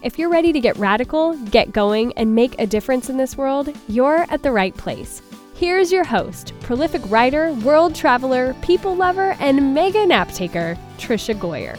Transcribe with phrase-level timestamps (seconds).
[0.00, 3.74] If you're ready to get radical, get going, and make a difference in this world,
[3.88, 5.20] you're at the right place.
[5.54, 11.76] Here's your host, prolific writer, world traveler, people lover, and mega nap taker, Trisha Goyer.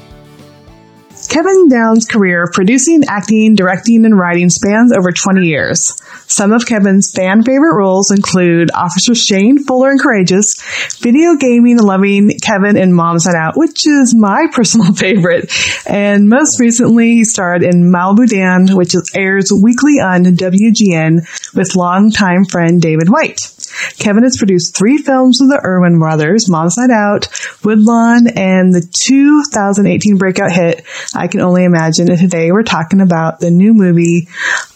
[1.27, 5.91] Kevin Downes' career of producing, acting, directing, and writing spans over 20 years.
[6.27, 10.55] Some of Kevin's fan favorite roles include Officer Shane Fuller and Courageous,
[10.99, 15.51] video gaming loving Kevin in Mom's Night Out, which is my personal favorite,
[15.85, 22.45] and most recently he starred in Malibu Dan, which airs weekly on WGN with longtime
[22.45, 23.51] friend David White.
[23.97, 27.27] Kevin has produced three films with the Erwin brothers, Mom's Night Out,
[27.63, 30.83] Woodlawn, and the 2018 breakout hit,
[31.15, 32.09] I Can Only Imagine.
[32.09, 34.27] And today we're talking about the new movie,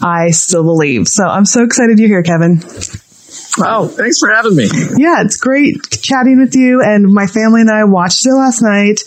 [0.02, 1.08] I Still Believe.
[1.08, 2.62] So I'm so excited you're here, Kevin.
[3.60, 4.66] Oh, thanks for having me.
[4.98, 6.82] Yeah, it's great chatting with you.
[6.82, 9.02] And my family and I watched it last night.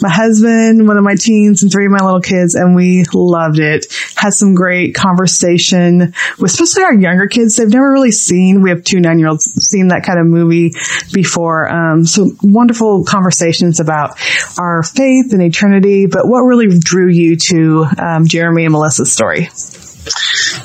[0.00, 3.58] My husband, one of my teens, and three of my little kids, and we loved
[3.58, 3.86] it.
[4.16, 7.56] Had some great conversation with especially our younger kids.
[7.56, 10.72] They've never really seen, we have two nine year olds, seen that kind of movie
[11.12, 11.68] before.
[11.68, 14.18] Um, so wonderful conversations about
[14.58, 16.06] our faith and eternity.
[16.06, 19.48] But what really drew you to um, Jeremy and Melissa's story?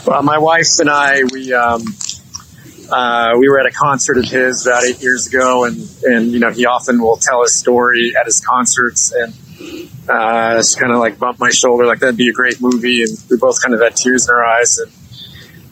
[0.08, 1.82] Well, my wife and I, we, um,
[2.90, 6.40] uh, we were at a concert of his about eight years ago, and and you
[6.40, 9.34] know he often will tell his story at his concerts, and
[10.10, 13.12] uh, it's kind of like bumped my shoulder, like that'd be a great movie, and
[13.30, 14.92] we both kind of had tears in our eyes, and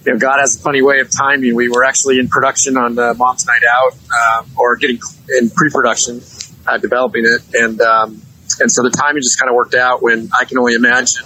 [0.06, 1.56] you know God has a funny way of timing.
[1.56, 5.00] We were actually in production on uh, Mom's Night Out, um, or getting
[5.38, 6.22] in pre-production,
[6.68, 8.22] uh, developing it, and um,
[8.60, 11.26] and so the timing just kind of worked out when I can only imagine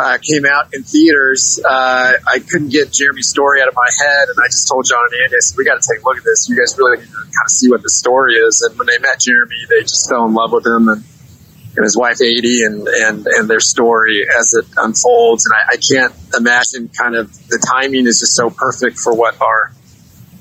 [0.00, 4.28] uh, came out in theaters, uh, I couldn't get Jeremy's story out of my head,
[4.28, 6.16] and I just told John and Andy, I said, "We got to take a look
[6.16, 6.48] at this.
[6.48, 8.98] You guys really need to kind of see what the story is." And when they
[8.98, 11.04] met Jeremy, they just fell in love with him and,
[11.76, 15.44] and his wife Adie, and and and their story as it unfolds.
[15.46, 19.40] And I, I can't imagine kind of the timing is just so perfect for what
[19.42, 19.72] our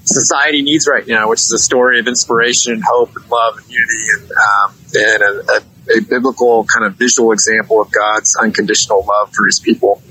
[0.05, 4.05] society needs right now, which is a story of inspiration, hope, and love, and unity,
[4.17, 5.61] and um, and a, a
[5.95, 10.01] a biblical kind of visual example of God's unconditional love for his people.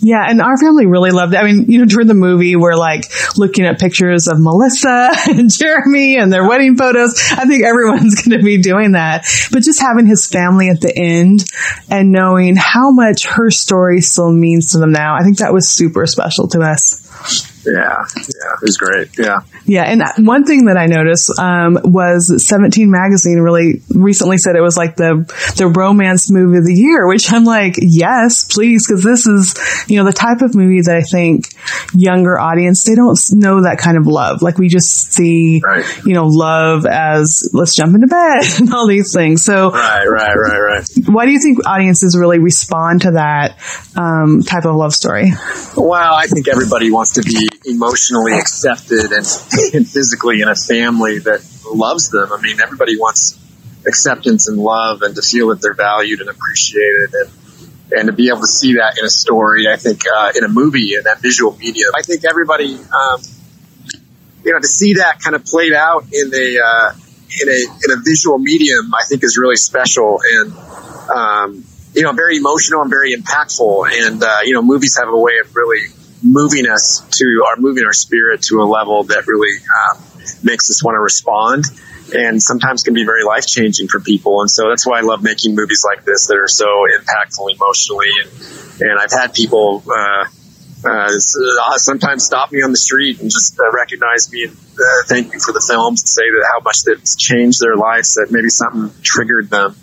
[0.00, 1.38] Yeah, and our family really loved it.
[1.38, 3.04] I mean, you know, during the movie, we're like
[3.36, 7.14] looking at pictures of Melissa and Jeremy and their wedding photos.
[7.32, 9.26] I think everyone's going to be doing that.
[9.50, 11.44] But just having his family at the end
[11.90, 15.68] and knowing how much her story still means to them now, I think that was
[15.68, 17.55] super special to us.
[17.66, 19.08] Yeah, yeah, it was great.
[19.18, 19.82] Yeah, yeah.
[19.82, 24.76] And one thing that I noticed um, was 17 magazine really recently said it was
[24.76, 29.26] like the the romance movie of the year, which I'm like, yes, please, because this
[29.26, 31.46] is you know the type of movie that I think
[31.92, 34.42] younger audience they don't know that kind of love.
[34.42, 35.84] Like we just see right.
[36.04, 39.44] you know love as let's jump into bed and all these things.
[39.44, 40.88] So right, right, right, right.
[41.06, 43.58] Why do you think audiences really respond to that
[43.96, 45.32] um, type of love story?
[45.76, 49.26] Well, I think everybody wants to be emotionally accepted and,
[49.74, 52.32] and physically in a family that loves them.
[52.32, 53.38] I mean, everybody wants
[53.86, 57.30] acceptance and love and to feel that they're valued and appreciated and
[57.92, 60.48] and to be able to see that in a story, I think uh, in a
[60.48, 63.20] movie in that visual medium, I think everybody, um,
[64.44, 66.92] you know, to see that kind of played out in a uh,
[67.40, 70.52] in a in a visual medium, I think is really special and
[71.14, 73.86] um, you know very emotional and very impactful.
[74.06, 75.86] And uh, you know, movies have a way of really
[76.26, 80.02] moving us to our moving our spirit to a level that really um,
[80.42, 81.64] makes us want to respond
[82.14, 84.40] and sometimes can be very life changing for people.
[84.40, 88.10] And so that's why I love making movies like this that are so impactful emotionally.
[88.22, 90.24] And, and I've had people, uh,
[90.84, 91.08] uh,
[91.78, 95.38] sometimes stop me on the street and just uh, recognize me and uh, thank me
[95.38, 98.90] for the films and say that how much it's changed their lives, that maybe something
[99.02, 99.74] triggered them.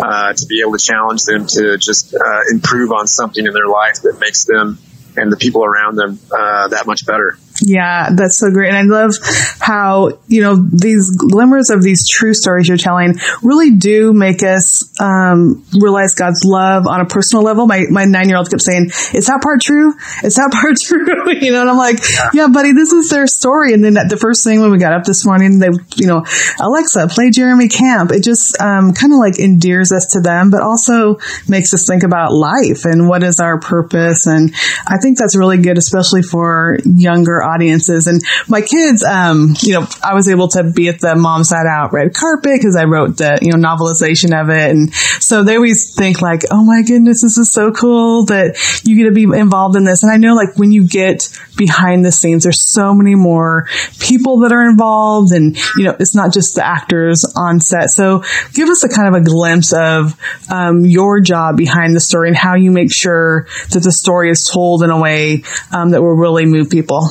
[0.00, 3.66] Uh, to be able to challenge them to just uh, improve on something in their
[3.66, 4.78] life that makes them
[5.18, 7.36] and the people around them uh, that much better.
[7.60, 8.68] Yeah, that's so great.
[8.68, 9.12] And I love
[9.60, 14.88] how, you know, these glimmers of these true stories you're telling really do make us
[15.00, 17.66] um, realize God's love on a personal level.
[17.66, 19.94] My, my nine year old kept saying, Is that part true?
[20.22, 21.32] Is that part true?
[21.40, 22.30] you know, and I'm like, yeah.
[22.32, 23.72] yeah, buddy, this is their story.
[23.72, 26.24] And then the first thing when we got up this morning, they, you know,
[26.60, 28.12] Alexa, play Jeremy Camp.
[28.12, 31.16] It just um, kind of like endears us to them, but also
[31.48, 34.26] makes us think about life and what is our purpose.
[34.26, 34.54] And
[34.86, 38.06] I think that's really good, especially for younger audiences.
[38.06, 41.66] And my kids, um, you know, I was able to be at the Mom's Night
[41.66, 44.70] Out red carpet because I wrote the, you know, novelization of it.
[44.70, 48.96] And so they always think like, oh my goodness, this is so cool that you
[48.96, 50.02] get to be involved in this.
[50.02, 53.66] And I know like when you get behind the scenes, there's so many more
[53.98, 57.90] people that are involved and, you know, it's not just the actors on set.
[57.90, 58.22] So
[58.52, 60.18] give us a kind of a glimpse of,
[60.50, 64.44] um, your job behind the story and how you make sure that the story is
[64.44, 67.08] told in a way, um, that will really move people.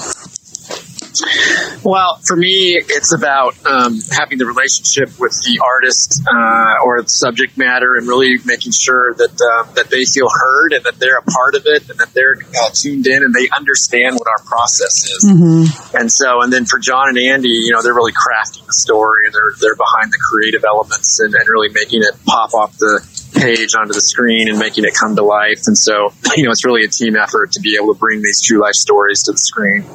[1.83, 7.09] Well, for me, it's about um, having the relationship with the artist uh, or the
[7.09, 11.17] subject matter, and really making sure that um, that they feel heard and that they're
[11.17, 14.43] a part of it, and that they're uh, tuned in and they understand what our
[14.45, 15.25] process is.
[15.25, 15.97] Mm-hmm.
[15.97, 19.25] And so, and then for John and Andy, you know, they're really crafting the story
[19.25, 23.01] and they're they're behind the creative elements and, and really making it pop off the
[23.35, 25.63] page onto the screen and making it come to life.
[25.67, 28.41] And so, you know, it's really a team effort to be able to bring these
[28.41, 29.85] true life stories to the screen.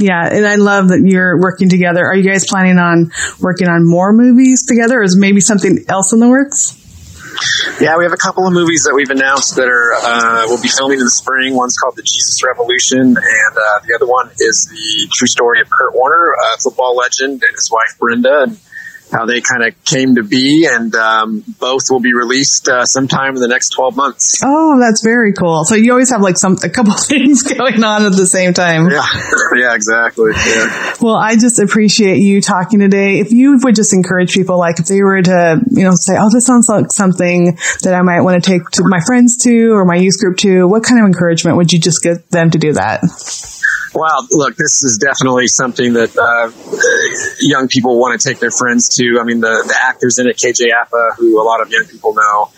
[0.00, 2.04] Yeah, and I love that you're working together.
[2.06, 3.10] Are you guys planning on
[3.40, 6.74] working on more movies together, or is maybe something else in the works?
[7.80, 10.68] Yeah, we have a couple of movies that we've announced that are uh, we'll be
[10.68, 11.54] filming in the spring.
[11.54, 15.70] One's called The Jesus Revolution, and uh, the other one is the true story of
[15.70, 18.44] Kurt Warner, a football legend, and his wife Brenda.
[18.44, 18.58] And
[19.10, 23.34] how they kind of came to be, and um, both will be released uh, sometime
[23.34, 24.40] in the next twelve months.
[24.44, 25.64] Oh, that's very cool.
[25.64, 28.88] So you always have like some a couple things going on at the same time.
[28.90, 29.06] Yeah,
[29.56, 30.32] yeah, exactly.
[30.34, 30.94] Yeah.
[31.00, 33.20] Well, I just appreciate you talking today.
[33.20, 36.30] If you would just encourage people, like if they were to, you know, say, "Oh,
[36.32, 39.84] this sounds like something that I might want to take to my friends to or
[39.84, 42.72] my youth group to," what kind of encouragement would you just get them to do
[42.74, 43.02] that?
[43.94, 46.52] Wow, look, this is definitely something that uh,
[47.40, 49.18] young people want to take their friends to.
[49.20, 52.14] I mean, the, the actors in it, KJ Apa, who a lot of young people
[52.14, 52.50] know,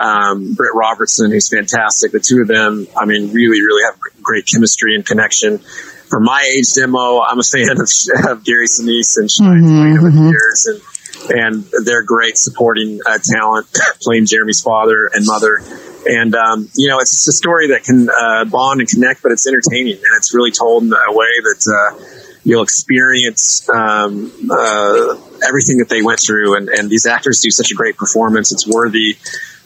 [0.00, 2.12] um, Britt Robertson, who's fantastic.
[2.12, 5.58] The two of them, I mean, really, really have great chemistry and connection.
[5.58, 7.88] For my age demo, I'm a fan of,
[8.30, 10.24] of Gary Sinise and Shania mm-hmm, over mm-hmm.
[10.24, 10.80] the years, and
[11.28, 13.66] and they're great supporting uh, talent,
[14.00, 15.60] playing Jeremy's father and mother.
[16.06, 19.46] And, um, you know, it's a story that can uh, bond and connect, but it's
[19.46, 25.16] entertaining and it's really told in a way that uh, you'll experience um, uh,
[25.46, 26.56] everything that they went through.
[26.56, 28.52] And, and these actors do such a great performance.
[28.52, 29.18] It's worthy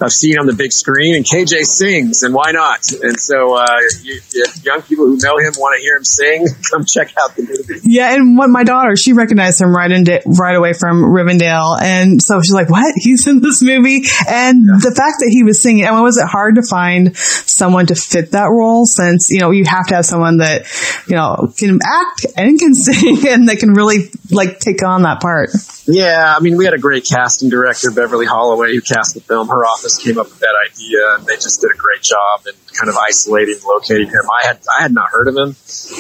[0.06, 1.16] of seeing on the big screen.
[1.16, 2.90] And KJ sings, and why not?
[2.90, 4.20] And so, uh, you,
[4.62, 7.80] young people who know him want to hear him sing, come check out the movie.
[7.84, 12.22] Yeah, and what my daughter, she recognized him right in right away from Riverdale, and
[12.22, 12.94] so she's like, "What?
[12.96, 14.78] He's in this movie?" And yeah.
[14.82, 17.94] the fact that he was singing, I mean, was it hard to find someone to
[17.94, 18.86] fit that role?
[18.86, 20.66] Since you know you have to have someone that
[21.06, 25.20] you know can act and can sing, and that can really like take on that
[25.20, 25.50] part.
[25.86, 29.48] Yeah, I mean, we had a great casting director, Beverly Holloway, who cast the film.
[29.48, 32.54] Her office came up with that idea, and they just did a great job in
[32.72, 34.22] kind of isolating, locating him.
[34.30, 35.56] I had I had not heard of him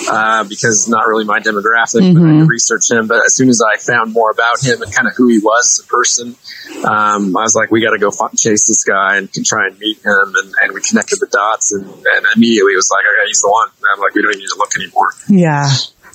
[0.08, 2.14] uh, because not really my demographic, mm-hmm.
[2.14, 2.46] but I mm-hmm.
[2.46, 3.06] research him.
[3.06, 5.78] But as soon as I found more about him and kind of who he was
[5.78, 6.36] as a person,
[6.84, 9.98] um, I was like, we got to go chase this guy and try and meet
[9.98, 10.34] him.
[10.36, 13.50] And, and we connected the dots, and, and immediately it was like, okay, he's the
[13.50, 13.68] one.
[13.68, 15.10] And I'm like, we don't need to look anymore.
[15.28, 15.68] Yeah.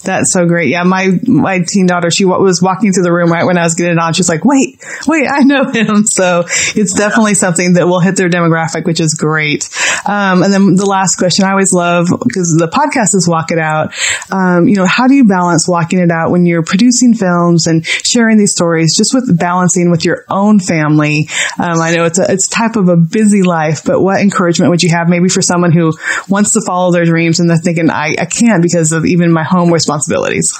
[0.03, 0.69] That's so great.
[0.69, 3.75] Yeah, my my teen daughter, she was walking through the room right when I was
[3.75, 4.13] getting on.
[4.13, 8.29] She's like, "Wait, wait, I know him." So it's definitely something that will hit their
[8.29, 9.69] demographic, which is great.
[10.05, 13.59] Um, and then the last question I always love because the podcast is Walk It
[13.59, 13.93] Out.
[14.31, 17.85] Um, you know, how do you balance walking it out when you're producing films and
[17.85, 21.29] sharing these stories, just with balancing with your own family?
[21.59, 24.81] Um, I know it's a it's type of a busy life, but what encouragement would
[24.81, 25.93] you have maybe for someone who
[26.29, 29.43] wants to follow their dreams and they're thinking, "I, I can't because of even my
[29.43, 30.53] home responsibilities.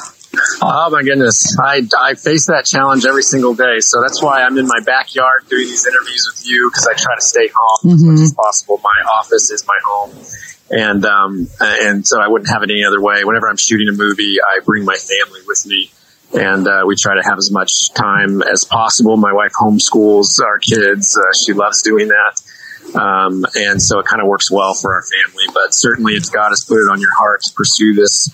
[0.61, 1.57] Oh my goodness.
[1.59, 3.79] I, I face that challenge every single day.
[3.79, 7.15] So that's why I'm in my backyard doing these interviews with you because I try
[7.15, 7.95] to stay home mm-hmm.
[7.95, 8.79] as much as possible.
[8.83, 10.11] My office is my home.
[10.69, 13.23] And, um, and so I wouldn't have it any other way.
[13.23, 15.91] Whenever I'm shooting a movie, I bring my family with me
[16.33, 19.17] and, uh, we try to have as much time as possible.
[19.17, 21.17] My wife homeschools our kids.
[21.17, 22.41] Uh, she loves doing that.
[22.99, 26.49] Um, and so it kind of works well for our family, but certainly if God
[26.49, 28.29] has put it on your heart to pursue this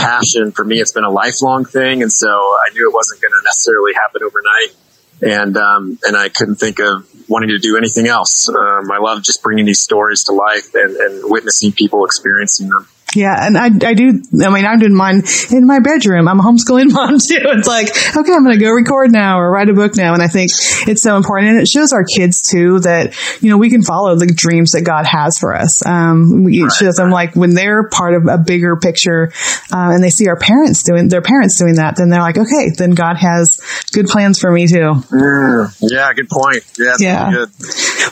[0.00, 2.02] passion for me, it's been a lifelong thing.
[2.02, 4.74] And so I knew it wasn't going to necessarily happen overnight.
[5.22, 8.48] And, um, and I couldn't think of wanting to do anything else.
[8.48, 12.88] Um, I love just bringing these stories to life and, and witnessing people experiencing them.
[13.14, 14.22] Yeah, and I, I do.
[14.44, 16.28] I mean, I'm doing mine in my bedroom.
[16.28, 17.42] I'm a homeschooling mom too.
[17.42, 20.14] It's like, okay, I'm going to go record now or write a book now.
[20.14, 20.52] And I think
[20.86, 24.14] it's so important, and it shows our kids too that you know we can follow
[24.14, 25.84] the dreams that God has for us.
[25.84, 29.32] Um, it right, shows them like when they're part of a bigger picture,
[29.72, 32.70] uh, and they see our parents doing their parents doing that, then they're like, okay,
[32.76, 33.60] then God has
[33.92, 35.02] good plans for me too.
[35.10, 36.62] Mm, yeah, good point.
[36.78, 37.30] Yeah, yeah.
[37.32, 37.50] Good.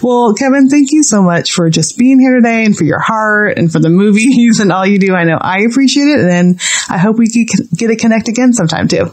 [0.02, 3.58] Well, Kevin, thank you so much for just being here today and for your heart
[3.58, 5.14] and for the movies and all you do.
[5.14, 8.88] I know I appreciate it, and I hope we can get to connect again sometime
[8.88, 9.12] too.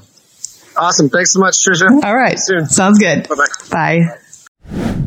[0.78, 1.10] Awesome.
[1.10, 2.04] Thanks so much, Trisha.
[2.04, 2.38] All right.
[2.38, 3.28] Sounds good.
[3.30, 4.08] Bye-bye.
[4.72, 5.02] Bye.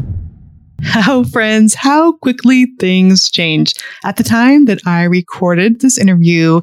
[0.84, 3.74] How, friends, how quickly things change.
[4.04, 6.60] At the time that I recorded this interview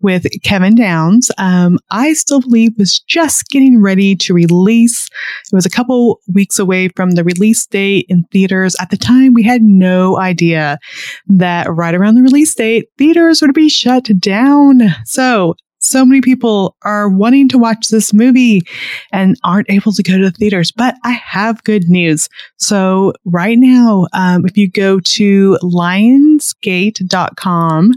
[0.00, 5.06] with Kevin Downes, um, I still believe was just getting ready to release.
[5.52, 8.74] It was a couple weeks away from the release date in theaters.
[8.80, 10.78] At the time, we had no idea
[11.28, 14.82] that right around the release date, theaters would be shut down.
[15.04, 18.62] So so many people are wanting to watch this movie
[19.12, 20.70] and aren't able to go to the theaters.
[20.70, 22.28] But I have good news.
[22.56, 27.92] So right now, um, if you go to lionsgate.com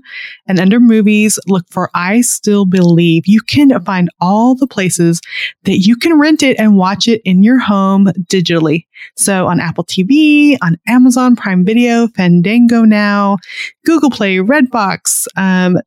[0.48, 5.22] and under movies, look for I Still Believe, you can find all the places
[5.64, 8.88] that you can rent it and watch it in your home digitally.
[9.16, 13.38] So on Apple TV, on Amazon Prime Video, Fandango Now,
[13.86, 15.78] Google Play, Redbox, um,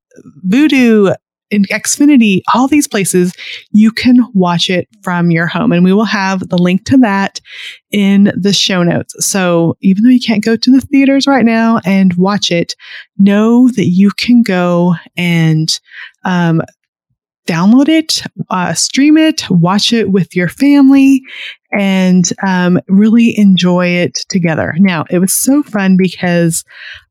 [0.46, 1.12] Vudu,
[1.50, 3.32] in Xfinity, all these places,
[3.72, 5.72] you can watch it from your home.
[5.72, 7.40] And we will have the link to that
[7.90, 9.14] in the show notes.
[9.24, 12.74] So even though you can't go to the theaters right now and watch it,
[13.18, 15.78] know that you can go and
[16.24, 16.62] um,
[17.46, 21.22] download it, uh, stream it, watch it with your family,
[21.72, 24.74] and um, really enjoy it together.
[24.78, 26.62] Now, it was so fun because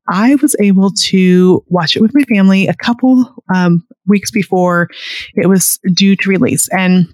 [0.09, 4.89] I was able to watch it with my family a couple um, weeks before
[5.35, 6.67] it was due to release.
[6.69, 7.13] And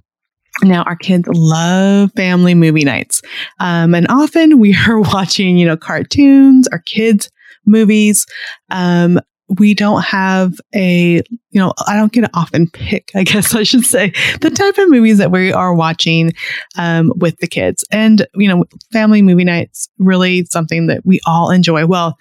[0.61, 3.21] now our kids love family movie nights.
[3.59, 7.31] Um, and often we are watching, you know, cartoons or kids
[7.65, 8.25] movies.
[8.69, 9.19] Um,
[9.59, 11.21] we don't have a,
[11.51, 14.77] you know, I don't get to often pick, I guess I should say, the type
[14.77, 16.33] of movies that we are watching
[16.77, 17.83] um, with the kids.
[17.91, 21.85] And, you know, family movie nights really something that we all enjoy.
[21.85, 22.17] Well,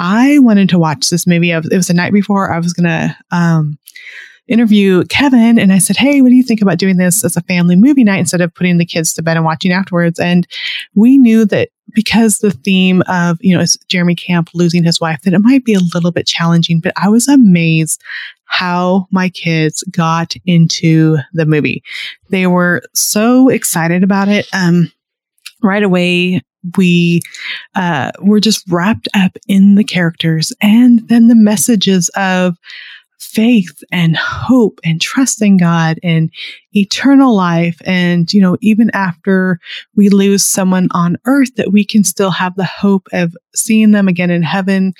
[0.00, 1.50] I wanted to watch this movie.
[1.50, 3.78] it was the night before I was going to um,
[4.48, 7.42] interview Kevin, and I said, Hey, what do you think about doing this as a
[7.42, 10.18] family movie night instead of putting the kids to bed and watching afterwards?
[10.18, 10.46] And
[10.94, 15.34] we knew that because the theme of, you know, Jeremy Camp losing his wife, that
[15.34, 18.00] it might be a little bit challenging, but I was amazed
[18.46, 21.82] how my kids got into the movie.
[22.30, 24.48] They were so excited about it.
[24.54, 24.90] Um,
[25.62, 26.40] right away,
[26.76, 27.20] we
[27.74, 32.56] uh, were just wrapped up in the characters and then the messages of
[33.18, 36.30] faith and hope and trusting God and
[36.72, 37.78] eternal life.
[37.84, 39.60] And, you know, even after
[39.94, 44.08] we lose someone on earth, that we can still have the hope of seeing them
[44.08, 44.94] again in heaven.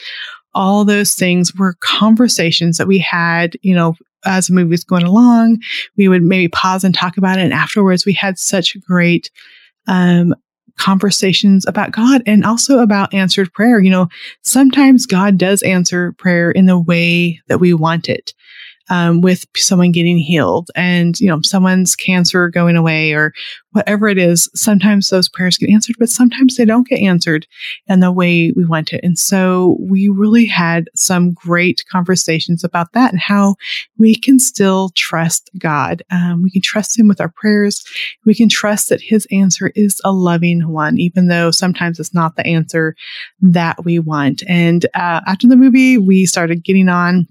[0.55, 3.95] All those things were conversations that we had, you know,
[4.27, 5.59] as the movie was going along.
[5.97, 7.43] We would maybe pause and talk about it.
[7.43, 9.31] And afterwards, we had such great
[9.89, 10.35] um,
[10.77, 13.81] conversations about God and also about answered prayer.
[13.81, 14.09] You know,
[14.43, 18.35] sometimes God does answer prayer in the way that we want it
[18.91, 23.33] um, with someone getting healed and, you know, someone's cancer going away or
[23.71, 24.51] whatever it is.
[24.55, 27.47] Sometimes those prayers get answered, but sometimes they don't get answered
[27.87, 29.01] in the way we want it.
[29.05, 33.55] And so we really had some great conversations about that and how
[33.97, 36.03] we can still trust God.
[36.11, 37.85] Um, we can trust Him with our prayers.
[38.27, 42.35] We can trust that His answer is a loving one, even though sometimes it's not
[42.35, 42.97] the answer
[43.41, 44.43] that we want.
[44.49, 47.29] And uh, after the movie, we started getting on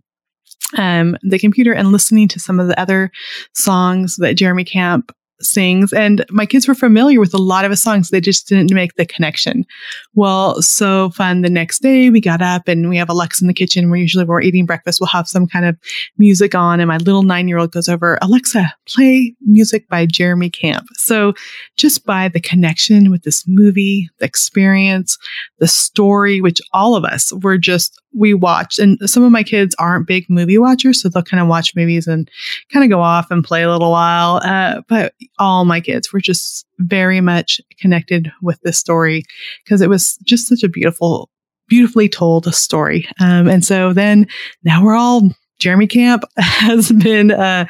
[0.78, 3.12] um, the computer and listening to some of the other
[3.54, 5.12] songs that Jeremy Camp
[5.42, 5.94] sings.
[5.94, 8.10] And my kids were familiar with a lot of his songs.
[8.10, 9.66] They just didn't make the connection.
[10.14, 11.42] Well, so fun.
[11.42, 13.90] The next day we got up and we have Alexa in the kitchen.
[13.90, 15.78] We're usually, we're eating breakfast, we'll have some kind of
[16.18, 16.80] music on.
[16.80, 20.88] And my little nine year old goes over, Alexa, play music by Jeremy Camp.
[20.96, 21.34] So
[21.78, 25.18] just by the connection with this movie, the experience,
[25.60, 28.80] the story, which all of us were just, we watched.
[28.80, 31.02] And some of my kids aren't big movie watchers.
[31.02, 32.30] So they'll kind of watch movies and
[32.72, 34.42] kind of go off and play a little while.
[34.44, 39.24] Uh, but all my kids were just very much connected with this story
[39.64, 41.30] because it was just such a beautiful,
[41.68, 43.08] beautifully told story.
[43.20, 44.28] Um, and so then
[44.64, 47.68] now we're all Jeremy Camp has been, uh,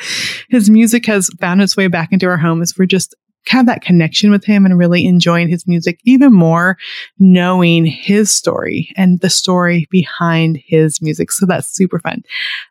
[0.49, 2.77] his music has found its way back into our homes.
[2.77, 3.15] We're just
[3.49, 6.77] have that connection with him and really enjoying his music even more,
[7.17, 11.31] knowing his story and the story behind his music.
[11.31, 12.21] So that's super fun.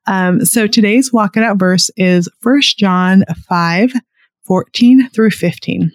[0.07, 3.93] Um, so today's Walk It Out verse is First John 5
[4.47, 5.93] 14 through 15.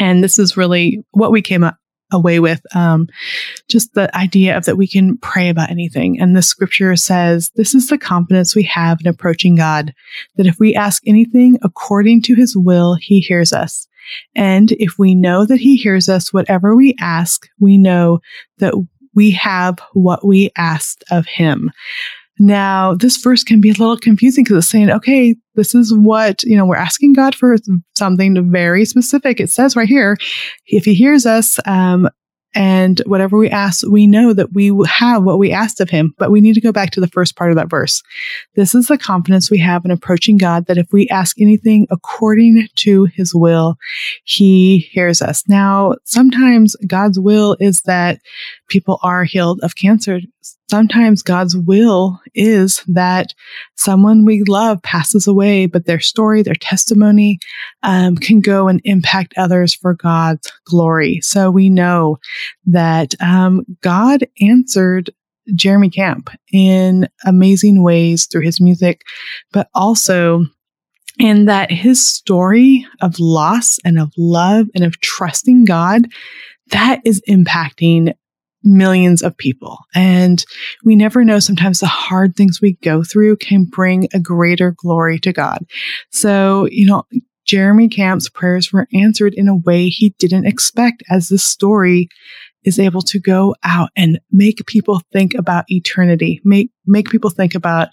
[0.00, 1.76] And this is really what we came up
[2.12, 3.06] away with um,
[3.68, 6.20] just the idea of that we can pray about anything.
[6.20, 9.94] And the scripture says, This is the confidence we have in approaching God,
[10.36, 13.86] that if we ask anything according to his will, he hears us.
[14.34, 18.20] And if we know that he hears us, whatever we ask, we know
[18.58, 18.74] that
[19.14, 21.70] we have what we asked of him.
[22.38, 26.42] Now, this verse can be a little confusing because it's saying, okay, this is what,
[26.42, 27.56] you know, we're asking God for
[27.98, 29.40] something very specific.
[29.40, 30.16] It says right here,
[30.66, 32.08] if he hears us, um,
[32.54, 36.14] and whatever we ask, we know that we have what we asked of him.
[36.18, 38.02] But we need to go back to the first part of that verse.
[38.56, 42.66] This is the confidence we have in approaching God that if we ask anything according
[42.76, 43.76] to his will,
[44.24, 45.44] he hears us.
[45.48, 48.20] Now, sometimes God's will is that
[48.68, 50.20] people are healed of cancer.
[50.70, 53.34] Sometimes God's will is that
[53.74, 57.38] someone we love passes away, but their story, their testimony
[57.82, 61.20] um, can go and impact others for God's glory.
[61.22, 62.18] So we know
[62.66, 65.10] that um, God answered
[65.54, 69.02] Jeremy Camp in amazing ways through his music,
[69.52, 70.46] but also
[71.18, 76.06] in that his story of loss and of love and of trusting God
[76.70, 78.14] that is impacting
[78.62, 79.78] millions of people.
[79.94, 80.44] And
[80.84, 85.18] we never know sometimes the hard things we go through can bring a greater glory
[85.20, 85.64] to God.
[86.10, 87.04] So, you know,
[87.46, 92.08] Jeremy Camp's prayers were answered in a way he didn't expect as this story
[92.64, 97.54] is able to go out and make people think about eternity, make make people think
[97.54, 97.88] about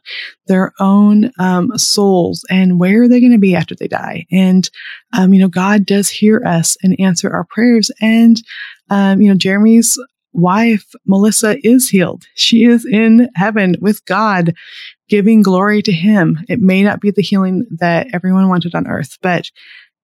[0.47, 4.25] their own um, souls and where are they going to be after they die.
[4.31, 4.69] And
[5.17, 7.89] um, you know, God does hear us and answer our prayers.
[8.01, 8.41] And
[8.89, 9.97] um, you know, Jeremy's
[10.37, 12.25] wife, Melissa, is healed.
[12.35, 14.53] She is in heaven with God,
[15.09, 16.39] giving glory to Him.
[16.47, 19.49] It may not be the healing that everyone wanted on earth, but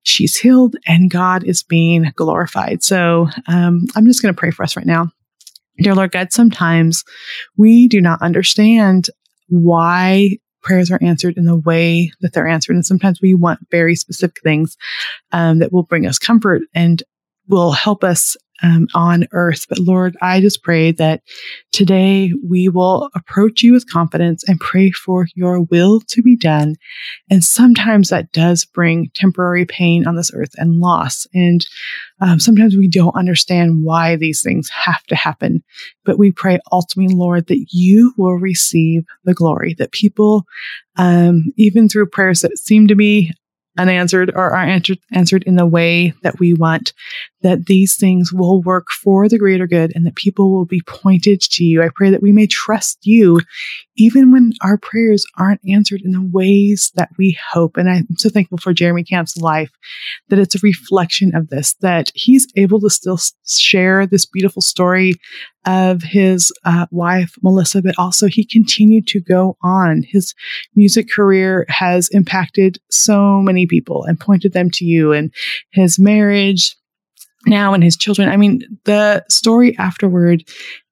[0.04, 2.84] she's healed and God is being glorified.
[2.84, 5.10] So um, I'm just going to pray for us right now.
[5.78, 7.04] Dear Lord God, sometimes
[7.58, 9.10] we do not understand
[9.50, 12.76] why prayers are answered in the way that they're answered.
[12.76, 14.78] And sometimes we want very specific things
[15.32, 17.04] um, that will bring us comfort and
[17.48, 19.66] will help us um, on earth.
[19.68, 21.22] But Lord, I just pray that
[21.72, 26.76] today we will approach you with confidence and pray for your will to be done.
[27.30, 31.26] And sometimes that does bring temporary pain on this earth and loss.
[31.34, 31.66] And
[32.22, 35.64] um, sometimes we don't understand why these things have to happen.
[36.06, 40.46] But we pray ultimately, Lord, that you will receive the glory, that people,
[40.98, 43.34] um, even through prayers that seem to be
[43.78, 46.94] unanswered or are answered, answered in the way that we want,
[47.44, 51.42] that these things will work for the greater good and that people will be pointed
[51.42, 51.84] to you.
[51.84, 53.40] I pray that we may trust you
[53.96, 57.78] even when our prayers aren't answered in the ways that we hope.
[57.78, 59.72] And I'm so thankful for Jeremy Camp's life
[60.30, 65.14] that it's a reflection of this, that he's able to still share this beautiful story
[65.66, 70.04] of his uh, wife, Melissa, but also he continued to go on.
[70.04, 70.34] His
[70.76, 75.32] music career has impacted so many people and pointed them to you and
[75.72, 76.76] his marriage
[77.46, 78.30] now and his children.
[78.30, 80.44] I mean, the story afterward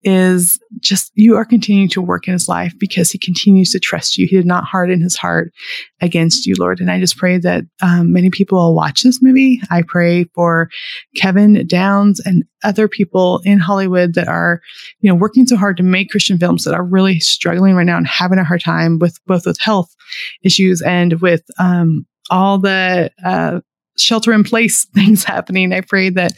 [0.03, 4.17] is just you are continuing to work in his life because he continues to trust
[4.17, 4.25] you.
[4.25, 5.53] He did not harden his heart
[6.01, 6.79] against you, Lord.
[6.79, 9.61] And I just pray that um, many people will watch this movie.
[9.69, 10.69] I pray for
[11.15, 14.61] Kevin Downes and other people in Hollywood that are,
[15.01, 17.97] you know, working so hard to make Christian films that are really struggling right now
[17.97, 19.95] and having a hard time with both with health
[20.43, 23.59] issues and with um, all the uh,
[23.97, 25.73] shelter in place things happening.
[25.73, 26.33] I pray that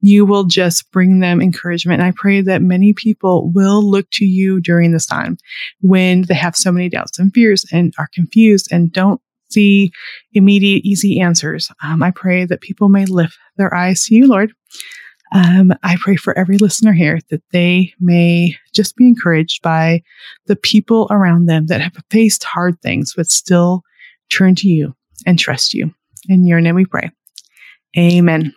[0.00, 2.00] you will just bring them encouragement.
[2.00, 5.36] And I pray that many people will look to you during this time
[5.80, 9.90] when they have so many doubts and fears and are confused and don't see
[10.34, 11.70] immediate, easy answers.
[11.82, 14.52] Um, I pray that people may lift their eyes to you, Lord.
[15.32, 20.02] Um, I pray for every listener here that they may just be encouraged by
[20.46, 23.82] the people around them that have faced hard things, but still
[24.30, 24.94] turn to you
[25.26, 25.92] and trust you.
[26.28, 27.10] In your name we pray.
[27.96, 28.52] Amen.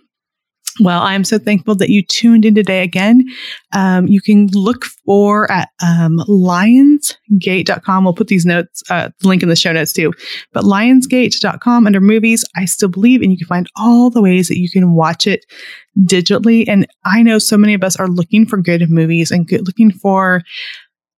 [0.80, 3.26] Well, I'm so thankful that you tuned in today again.
[3.74, 8.04] Um, you can look for at um, lionsgate.com.
[8.04, 10.14] We'll put these notes, uh, link in the show notes too.
[10.54, 14.60] But lionsgate.com under movies, I still believe, and you can find all the ways that
[14.60, 15.46] you can watch it
[16.00, 16.64] digitally.
[16.68, 19.92] And I know so many of us are looking for good movies and good, looking
[19.92, 20.42] for